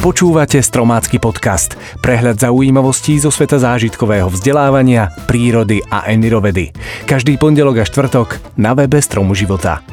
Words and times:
Počúvate 0.00 0.64
Stromácky 0.64 1.20
podcast, 1.20 1.76
prehľad 2.00 2.40
zaujímavostí 2.40 3.20
zo 3.20 3.28
sveta 3.28 3.60
zážitkového 3.60 4.32
vzdelávania, 4.32 5.12
prírody 5.28 5.84
a 5.92 6.08
envirovedy. 6.08 6.72
Každý 7.04 7.36
pondelok 7.36 7.84
a 7.84 7.84
štvrtok 7.84 8.56
na 8.56 8.72
webe 8.72 8.96
Stromu 9.04 9.36
života. 9.36 9.84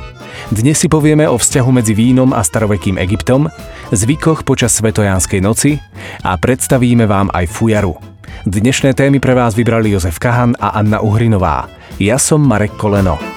Dnes 0.48 0.80
si 0.80 0.88
povieme 0.88 1.28
o 1.28 1.36
vzťahu 1.36 1.70
medzi 1.76 1.92
vínom 1.92 2.32
a 2.32 2.40
starovekým 2.40 2.96
Egyptom, 3.04 3.52
zvykoch 3.92 4.48
počas 4.48 4.80
Svetojanskej 4.80 5.44
noci 5.44 5.76
a 6.24 6.40
predstavíme 6.40 7.04
vám 7.04 7.28
aj 7.36 7.44
fujaru. 7.52 8.00
Dnešné 8.48 8.96
témy 8.96 9.20
pre 9.20 9.36
vás 9.36 9.60
vybrali 9.60 9.92
Jozef 9.92 10.24
Kahan 10.24 10.56
a 10.56 10.72
Anna 10.72 11.04
Uhrinová. 11.04 11.68
Ja 12.00 12.16
som 12.16 12.48
Marek 12.48 12.80
Koleno. 12.80 13.37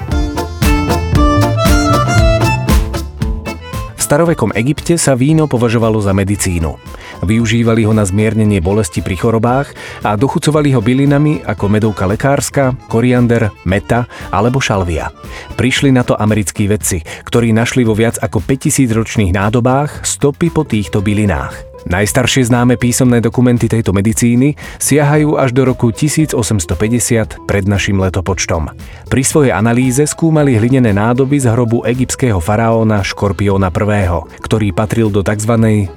Starovekom 4.11 4.51
Egypte 4.59 4.99
sa 4.99 5.15
víno 5.15 5.47
považovalo 5.47 6.03
za 6.03 6.11
medicínu. 6.11 6.75
Využívali 7.23 7.87
ho 7.87 7.95
na 7.95 8.03
zmiernenie 8.03 8.59
bolesti 8.59 9.07
pri 9.07 9.15
chorobách 9.15 9.71
a 10.03 10.19
dochucovali 10.19 10.75
ho 10.75 10.83
bylinami 10.83 11.47
ako 11.47 11.71
medovka 11.71 12.11
lekárska, 12.11 12.75
koriander, 12.91 13.55
meta 13.63 14.11
alebo 14.35 14.59
šalvia. 14.59 15.15
Prišli 15.55 15.95
na 15.95 16.03
to 16.03 16.19
americkí 16.19 16.67
vedci, 16.67 17.07
ktorí 17.23 17.55
našli 17.55 17.87
vo 17.87 17.95
viac 17.95 18.19
ako 18.19 18.43
5000 18.43 18.91
ročných 18.91 19.31
nádobách 19.31 20.03
stopy 20.03 20.51
po 20.51 20.67
týchto 20.67 21.07
bylinách. 21.07 21.70
Najstaršie 21.89 22.51
známe 22.51 22.77
písomné 22.77 23.25
dokumenty 23.25 23.71
tejto 23.71 23.97
medicíny 23.97 24.59
siahajú 24.77 25.41
až 25.41 25.57
do 25.57 25.65
roku 25.65 25.95
1850 25.95 27.47
pred 27.49 27.65
našim 27.65 27.97
letopočtom. 27.97 28.69
Pri 29.09 29.23
svojej 29.25 29.57
analýze 29.57 30.05
skúmali 30.05 30.59
hlinené 30.59 30.93
nádoby 30.93 31.41
z 31.41 31.49
hrobu 31.49 31.87
egyptského 31.87 32.43
faraóna 32.43 33.01
Škorpióna 33.01 33.73
I., 33.73 34.05
ktorý 34.45 34.69
patril 34.77 35.09
do 35.09 35.25
tzv. 35.25 35.55
0. 35.95 35.97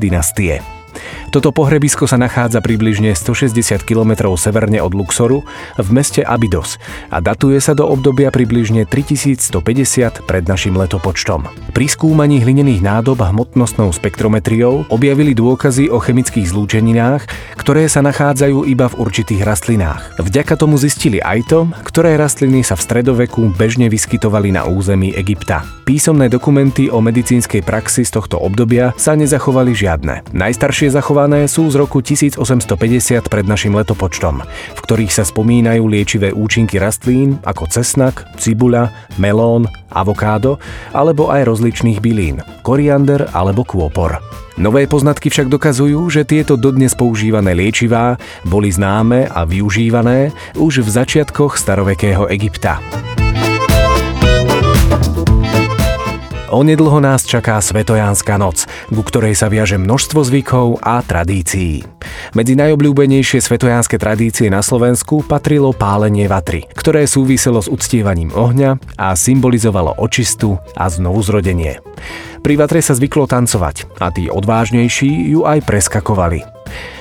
dynastie. 0.00 0.77
Toto 1.28 1.52
pohrebisko 1.52 2.08
sa 2.08 2.16
nachádza 2.16 2.64
približne 2.64 3.12
160 3.12 3.84
km 3.84 4.32
severne 4.40 4.80
od 4.80 4.96
Luxoru 4.96 5.44
v 5.76 5.88
meste 5.92 6.24
Abydos 6.24 6.80
a 7.12 7.20
datuje 7.20 7.60
sa 7.60 7.76
do 7.76 7.84
obdobia 7.84 8.32
približne 8.32 8.88
3150 8.88 10.24
pred 10.24 10.44
našim 10.48 10.72
letopočtom. 10.72 11.44
Pri 11.76 11.84
skúmaní 11.84 12.40
hlinených 12.40 12.80
nádob 12.80 13.20
hmotnostnou 13.20 13.92
spektrometriou 13.92 14.88
objavili 14.88 15.36
dôkazy 15.36 15.92
o 15.92 16.00
chemických 16.00 16.48
zlúčeninách, 16.48 17.28
ktoré 17.60 17.92
sa 17.92 18.00
nachádzajú 18.00 18.64
iba 18.64 18.88
v 18.88 18.98
určitých 18.98 19.44
rastlinách. 19.44 20.16
Vďaka 20.16 20.56
tomu 20.56 20.80
zistili 20.80 21.20
aj 21.20 21.38
to, 21.44 21.68
ktoré 21.84 22.16
rastliny 22.16 22.64
sa 22.64 22.72
v 22.72 22.88
stredoveku 22.88 23.52
bežne 23.52 23.92
vyskytovali 23.92 24.48
na 24.48 24.64
území 24.64 25.12
Egypta. 25.12 25.77
Písomné 25.88 26.28
dokumenty 26.28 26.92
o 26.92 27.00
medicínskej 27.00 27.64
praxi 27.64 28.04
z 28.04 28.12
tohto 28.12 28.36
obdobia 28.36 28.92
sa 29.00 29.16
nezachovali 29.16 29.72
žiadne. 29.72 30.36
Najstaršie 30.36 30.92
zachované 30.92 31.48
sú 31.48 31.64
z 31.72 31.80
roku 31.80 32.04
1850 32.04 32.44
pred 33.24 33.48
našim 33.48 33.72
letopočtom, 33.72 34.44
v 34.44 34.80
ktorých 34.84 35.08
sa 35.08 35.24
spomínajú 35.24 35.88
liečivé 35.88 36.28
účinky 36.36 36.76
rastlín 36.76 37.40
ako 37.40 37.72
cesnak, 37.72 38.28
cibuľa, 38.36 38.92
melón, 39.16 39.64
avokádo 39.88 40.60
alebo 40.92 41.32
aj 41.32 41.48
rozličných 41.48 42.04
bylín, 42.04 42.44
koriander 42.60 43.24
alebo 43.32 43.64
kôpor. 43.64 44.20
Nové 44.60 44.84
poznatky 44.84 45.32
však 45.32 45.48
dokazujú, 45.48 46.04
že 46.12 46.28
tieto 46.28 46.60
dodnes 46.60 46.92
používané 46.92 47.56
liečivá 47.56 48.20
boli 48.44 48.68
známe 48.68 49.24
a 49.24 49.48
využívané 49.48 50.36
už 50.52 50.84
v 50.84 50.88
začiatkoch 51.00 51.56
starovekého 51.56 52.28
Egypta. 52.28 52.76
Onedlho 56.48 56.96
nás 57.04 57.28
čaká 57.28 57.60
Svetojánska 57.60 58.40
noc, 58.40 58.64
ku 58.88 59.04
ktorej 59.04 59.36
sa 59.36 59.52
viaže 59.52 59.76
množstvo 59.76 60.24
zvykov 60.24 60.80
a 60.80 61.04
tradícií. 61.04 61.84
Medzi 62.32 62.56
najobľúbenejšie 62.56 63.44
svetojánske 63.44 64.00
tradície 64.00 64.48
na 64.48 64.64
Slovensku 64.64 65.24
patrilo 65.28 65.76
pálenie 65.76 66.24
vatry, 66.24 66.64
ktoré 66.72 67.04
súviselo 67.04 67.60
s 67.60 67.68
uctievaním 67.68 68.32
ohňa 68.32 68.80
a 68.96 69.12
symbolizovalo 69.12 70.00
očistu 70.00 70.56
a 70.72 70.88
znovuzrodenie. 70.88 71.84
Pri 72.40 72.54
vatre 72.56 72.80
sa 72.80 72.96
zvyklo 72.96 73.28
tancovať 73.28 74.00
a 74.00 74.08
tí 74.08 74.32
odvážnejší 74.32 75.36
ju 75.36 75.44
aj 75.44 75.68
preskakovali. 75.68 76.57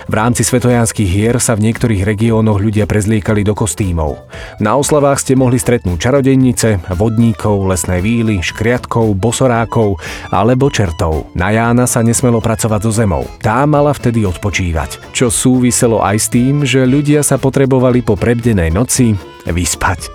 V 0.07 0.15
rámci 0.15 0.47
svetojanských 0.47 1.03
hier 1.11 1.35
sa 1.35 1.51
v 1.59 1.67
niektorých 1.67 2.07
regiónoch 2.07 2.63
ľudia 2.63 2.87
prezliekali 2.87 3.43
do 3.43 3.51
kostýmov. 3.51 4.23
Na 4.63 4.79
oslavách 4.79 5.19
ste 5.19 5.35
mohli 5.35 5.59
stretnúť 5.59 5.99
čarodejnice, 5.99 6.79
vodníkov, 6.95 7.67
lesné 7.67 7.99
víly, 7.99 8.39
škriatkov, 8.39 9.19
bosorákov 9.19 9.99
alebo 10.31 10.71
čertov. 10.71 11.27
Na 11.35 11.51
Jána 11.51 11.91
sa 11.91 11.99
nesmelo 12.07 12.39
pracovať 12.39 12.87
so 12.87 12.91
zemou. 12.95 13.27
Tá 13.43 13.67
mala 13.67 13.91
vtedy 13.91 14.23
odpočívať, 14.23 15.11
čo 15.11 15.27
súviselo 15.27 15.99
aj 15.99 16.17
s 16.23 16.27
tým, 16.31 16.63
že 16.63 16.87
ľudia 16.87 17.19
sa 17.19 17.35
potrebovali 17.35 17.99
po 17.99 18.15
prebdenej 18.15 18.71
noci 18.71 19.11
vyspať. 19.43 20.07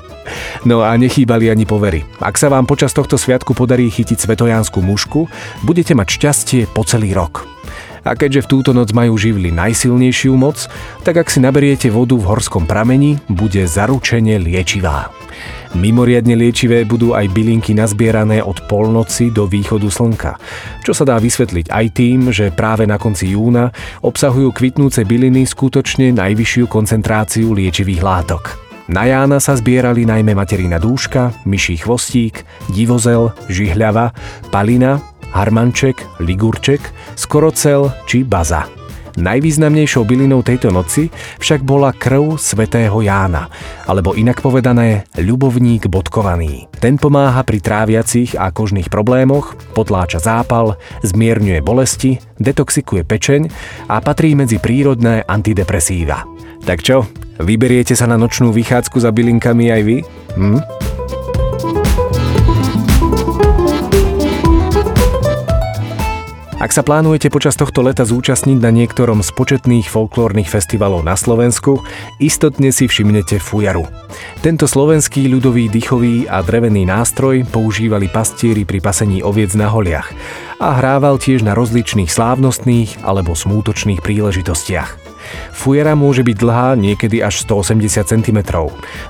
No 0.64 0.80
a 0.80 0.96
nechýbali 0.96 1.52
ani 1.52 1.68
povery. 1.68 2.00
Ak 2.16 2.40
sa 2.40 2.48
vám 2.48 2.64
počas 2.64 2.96
tohto 2.96 3.20
sviatku 3.20 3.52
podarí 3.52 3.92
chytiť 3.92 4.16
svetojánsku 4.16 4.80
mušku, 4.80 5.28
budete 5.68 5.92
mať 5.92 6.08
šťastie 6.16 6.60
po 6.72 6.80
celý 6.88 7.12
rok. 7.12 7.44
A 8.02 8.18
keďže 8.18 8.46
v 8.46 8.50
túto 8.50 8.70
noc 8.74 8.90
majú 8.90 9.14
živly 9.14 9.54
najsilnejšiu 9.54 10.34
moc, 10.34 10.66
tak 11.06 11.22
ak 11.22 11.30
si 11.30 11.38
naberiete 11.38 11.88
vodu 11.88 12.18
v 12.18 12.26
horskom 12.26 12.66
pramení, 12.66 13.18
bude 13.30 13.62
zaručene 13.62 14.42
liečivá. 14.42 15.10
Mimoriadne 15.72 16.36
liečivé 16.36 16.84
budú 16.84 17.16
aj 17.16 17.32
bylinky 17.32 17.72
nazbierané 17.72 18.44
od 18.44 18.60
polnoci 18.68 19.32
do 19.32 19.48
východu 19.48 19.88
slnka, 19.88 20.36
čo 20.84 20.92
sa 20.92 21.08
dá 21.08 21.16
vysvetliť 21.16 21.72
aj 21.72 21.86
tým, 21.96 22.28
že 22.28 22.52
práve 22.52 22.84
na 22.84 23.00
konci 23.00 23.32
júna 23.32 23.72
obsahujú 24.04 24.52
kvitnúce 24.52 25.08
byliny 25.08 25.48
skutočne 25.48 26.12
najvyššiu 26.12 26.68
koncentráciu 26.68 27.56
liečivých 27.56 28.04
látok. 28.04 28.60
Na 28.92 29.08
Jána 29.08 29.40
sa 29.40 29.56
zbierali 29.56 30.04
najmä 30.04 30.36
materina 30.36 30.76
dúška, 30.76 31.32
myší 31.48 31.80
chvostík, 31.80 32.44
divozel, 32.74 33.32
žihľava, 33.48 34.12
palina 34.52 35.00
harmanček, 35.32 36.20
ligurček, 36.20 36.80
skorocel 37.16 37.90
či 38.06 38.22
baza. 38.22 38.68
Najvýznamnejšou 39.12 40.08
bylinou 40.08 40.40
tejto 40.40 40.72
noci 40.72 41.12
však 41.36 41.60
bola 41.60 41.92
krv 41.92 42.40
svätého 42.40 42.96
Jána, 43.04 43.52
alebo 43.84 44.16
inak 44.16 44.40
povedané 44.40 45.04
ľubovník 45.20 45.84
bodkovaný. 45.92 46.72
Ten 46.80 46.96
pomáha 46.96 47.44
pri 47.44 47.60
tráviacich 47.60 48.32
a 48.40 48.48
kožných 48.48 48.88
problémoch, 48.88 49.52
potláča 49.76 50.16
zápal, 50.16 50.80
zmierňuje 51.04 51.60
bolesti, 51.60 52.16
detoxikuje 52.40 53.04
pečeň 53.04 53.52
a 53.92 54.00
patrí 54.00 54.32
medzi 54.32 54.56
prírodné 54.56 55.20
antidepresíva. 55.28 56.24
Tak 56.64 56.80
čo, 56.80 57.04
vyberiete 57.36 57.92
sa 57.92 58.08
na 58.08 58.16
nočnú 58.16 58.48
vychádzku 58.48 58.96
za 58.96 59.12
bylinkami 59.12 59.68
aj 59.68 59.82
vy? 59.84 59.96
Hm? 60.40 60.91
Ak 66.62 66.70
sa 66.70 66.86
plánujete 66.86 67.26
počas 67.26 67.58
tohto 67.58 67.82
leta 67.82 68.06
zúčastniť 68.06 68.62
na 68.62 68.70
niektorom 68.70 69.18
z 69.18 69.34
početných 69.34 69.90
folklórnych 69.90 70.46
festivalov 70.46 71.02
na 71.02 71.18
Slovensku, 71.18 71.82
istotne 72.22 72.70
si 72.70 72.86
všimnete 72.86 73.42
fujaru. 73.42 73.82
Tento 74.46 74.70
slovenský 74.70 75.26
ľudový 75.26 75.66
dychový 75.66 76.30
a 76.30 76.38
drevený 76.38 76.86
nástroj 76.86 77.50
používali 77.50 78.06
pastieri 78.06 78.62
pri 78.62 78.78
pasení 78.78 79.26
oviec 79.26 79.58
na 79.58 79.66
holiach 79.74 80.14
a 80.62 80.78
hrával 80.78 81.18
tiež 81.18 81.42
na 81.42 81.58
rozličných 81.58 82.06
slávnostných 82.06 83.02
alebo 83.02 83.34
smútočných 83.34 83.98
príležitostiach. 83.98 85.11
Fujera 85.52 85.94
môže 85.94 86.26
byť 86.26 86.36
dlhá 86.38 86.68
niekedy 86.78 87.22
až 87.22 87.44
180 87.44 88.02
cm. 88.02 88.38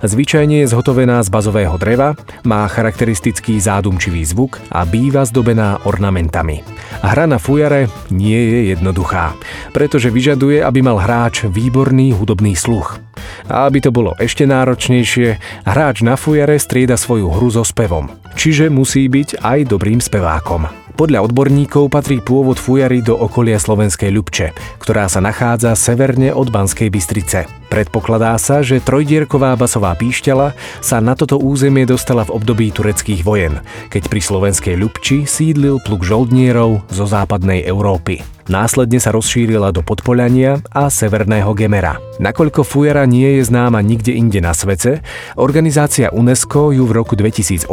Zvyčajne 0.03 0.63
je 0.65 0.71
zhotovená 0.71 1.23
z 1.25 1.29
bazového 1.33 1.77
dreva, 1.79 2.15
má 2.43 2.67
charakteristický 2.69 3.59
zádumčivý 3.59 4.23
zvuk 4.27 4.59
a 4.73 4.85
býva 4.85 5.25
zdobená 5.25 5.81
ornamentami. 5.89 6.61
Hra 7.03 7.27
na 7.27 7.39
fujare 7.41 7.89
nie 8.13 8.39
je 8.39 8.61
jednoduchá, 8.77 9.35
pretože 9.73 10.13
vyžaduje, 10.13 10.61
aby 10.61 10.85
mal 10.85 11.01
hráč 11.01 11.49
výborný 11.49 12.15
hudobný 12.15 12.55
sluch. 12.55 13.01
A 13.49 13.67
aby 13.67 13.83
to 13.83 13.91
bolo 13.95 14.15
ešte 14.19 14.47
náročnejšie, 14.47 15.39
hráč 15.67 16.03
na 16.03 16.19
fujare 16.19 16.59
strieda 16.59 16.99
svoju 16.99 17.31
hru 17.31 17.49
so 17.51 17.65
spevom, 17.67 18.11
čiže 18.35 18.71
musí 18.71 19.07
byť 19.07 19.43
aj 19.43 19.59
dobrým 19.71 19.99
spevákom. 19.99 20.82
Podľa 20.93 21.25
odborníkov 21.25 21.89
patrí 21.89 22.21
pôvod 22.21 22.61
fujary 22.61 23.01
do 23.01 23.17
okolia 23.17 23.57
slovenskej 23.57 24.13
Ľubče, 24.13 24.47
ktorá 24.77 25.09
sa 25.09 25.25
nachádza 25.25 25.73
severne 25.73 26.37
od 26.37 26.53
Banskej 26.53 26.93
Bystrice. 26.93 27.62
Predpokladá 27.73 28.37
sa, 28.37 28.61
že 28.61 28.85
trojdierková 28.85 29.57
basová 29.57 29.97
píšťala 29.97 30.53
sa 30.85 31.01
na 31.01 31.17
toto 31.17 31.41
územie 31.41 31.89
dostala 31.89 32.21
v 32.21 32.37
období 32.37 32.69
tureckých 32.69 33.25
vojen, 33.25 33.65
keď 33.89 34.13
pri 34.13 34.21
slovenskej 34.21 34.77
Ľubči 34.77 35.25
sídlil 35.25 35.81
pluk 35.81 36.05
žoldnierov 36.05 36.85
zo 36.93 37.05
západnej 37.09 37.65
Európy. 37.65 38.21
Následne 38.53 39.01
sa 39.01 39.17
rozšírila 39.17 39.73
do 39.73 39.81
Podpolania 39.81 40.61
a 40.69 40.93
Severného 40.93 41.49
Gemera. 41.57 41.97
Nakoľko 42.21 42.61
fujara 42.61 43.09
nie 43.09 43.41
je 43.41 43.49
známa 43.49 43.81
nikde 43.81 44.13
inde 44.21 44.45
na 44.45 44.53
svete, 44.53 45.01
organizácia 45.41 46.13
UNESCO 46.13 46.77
ju 46.77 46.85
v 46.85 46.93
roku 46.93 47.17
2008 47.17 47.73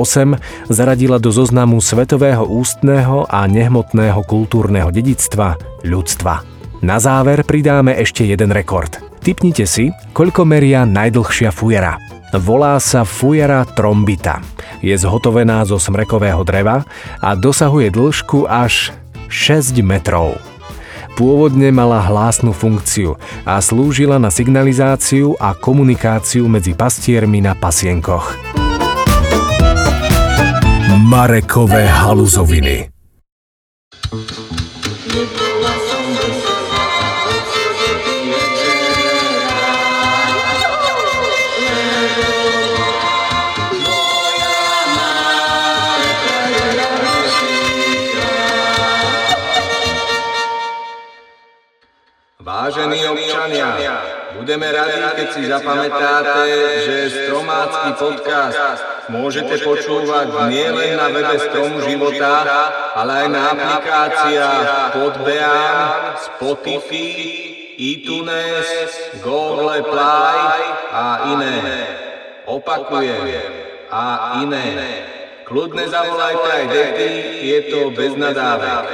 zaradila 0.71 1.19
do 1.19 1.27
zoznamu 1.27 1.83
Svetového 1.83 2.47
ústneho 2.47 3.27
a 3.27 3.43
nehmotného 3.51 4.23
kultúrneho 4.23 4.95
dedictva 4.95 5.59
ľudstva. 5.83 6.47
Na 6.79 7.03
záver 7.03 7.43
pridáme 7.43 7.99
ešte 7.99 8.23
jeden 8.23 8.55
rekord. 8.55 9.08
Typnite 9.19 9.67
si, 9.67 9.91
koľko 10.15 10.47
meria 10.47 10.87
najdlhšia 10.87 11.51
fujara. 11.51 11.99
Volá 12.39 12.77
sa 12.77 13.03
fujara 13.03 13.65
trombita. 13.65 14.39
Je 14.79 14.95
zhotovená 14.95 15.65
zo 15.67 15.81
smrekového 15.81 16.45
dreva 16.47 16.87
a 17.19 17.35
dosahuje 17.35 17.91
dĺžku 17.91 18.47
až 18.47 18.95
6 19.27 19.81
metrov. 19.83 20.39
Pôvodne 21.19 21.67
mala 21.73 21.99
hlásnu 21.99 22.55
funkciu 22.55 23.19
a 23.43 23.59
slúžila 23.59 24.15
na 24.21 24.31
signalizáciu 24.31 25.35
a 25.35 25.51
komunikáciu 25.51 26.47
medzi 26.47 26.71
pastiermi 26.71 27.43
na 27.43 27.57
pasienkoch. 27.59 28.39
Marekové 30.95 31.89
haluzoviny 31.89 32.99
Vážení 52.39 53.03
občania, 53.03 53.99
budeme 54.39 54.71
radi, 54.71 55.03
keď 55.11 55.27
si 55.35 55.43
zapamätáte, 55.43 56.47
že 56.87 56.95
Stromácky 57.11 57.99
podcast 57.99 58.79
môžete 59.11 59.59
počúvať 59.59 60.47
nielen 60.47 60.95
na 60.95 61.11
webe 61.11 61.35
Stromu 61.35 61.83
života, 61.83 62.47
ale 62.95 63.11
aj 63.11 63.27
na 63.27 63.41
aplikáciách 63.43 64.67
Podbean, 64.95 65.75
Spotify, 66.15 67.11
iTunes, 67.75 68.87
Google 69.19 69.83
Play 69.83 70.39
a 70.95 71.05
iné. 71.35 71.59
Opakujem, 72.47 73.35
a 73.91 74.03
iné. 74.47 74.87
Kľudne 75.43 75.91
zavolajte 75.91 76.49
aj 76.55 76.65
dety, 76.71 77.11
je 77.51 77.59
to 77.67 77.91
bez 77.91 78.15
nadávek. 78.15 78.87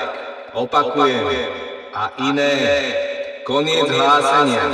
Opakujem, 0.58 1.30
a 1.94 2.10
iné. 2.26 3.05
Koniec 3.46 3.86
hlásenia. 3.94 4.74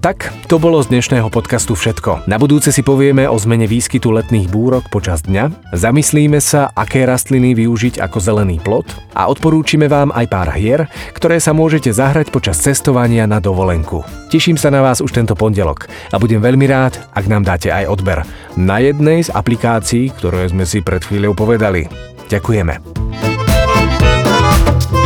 Tak, 0.00 0.32
to 0.48 0.56
bolo 0.56 0.80
z 0.80 0.88
dnešného 0.88 1.28
podcastu 1.28 1.76
všetko. 1.76 2.24
Na 2.24 2.40
budúce 2.40 2.72
si 2.72 2.80
povieme 2.80 3.28
o 3.28 3.36
zmene 3.36 3.68
výskytu 3.68 4.08
letných 4.08 4.48
búrok 4.48 4.88
počas 4.88 5.20
dňa, 5.28 5.76
zamyslíme 5.76 6.40
sa, 6.40 6.72
aké 6.72 7.04
rastliny 7.04 7.52
využiť 7.52 8.00
ako 8.00 8.24
zelený 8.24 8.56
plot 8.64 8.88
a 9.12 9.28
odporúčime 9.28 9.84
vám 9.84 10.16
aj 10.16 10.32
pár 10.32 10.48
hier, 10.56 10.88
ktoré 11.12 11.36
sa 11.36 11.52
môžete 11.52 11.92
zahrať 11.92 12.32
počas 12.32 12.56
cestovania 12.64 13.28
na 13.28 13.36
dovolenku. 13.36 14.00
Teším 14.32 14.56
sa 14.56 14.72
na 14.72 14.80
vás 14.80 15.04
už 15.04 15.12
tento 15.12 15.36
pondelok 15.36 15.92
a 16.08 16.16
budem 16.16 16.40
veľmi 16.40 16.64
rád, 16.72 16.96
ak 17.12 17.28
nám 17.28 17.44
dáte 17.44 17.68
aj 17.68 17.84
odber 17.92 18.24
na 18.56 18.80
jednej 18.80 19.20
z 19.20 19.28
aplikácií, 19.28 20.08
ktoré 20.16 20.48
sme 20.48 20.64
si 20.64 20.80
pred 20.80 21.04
chvíľou 21.04 21.36
povedali. 21.36 21.84
Ďakujeme. 22.32 23.33
Thank 24.64 24.92
you. 24.92 25.03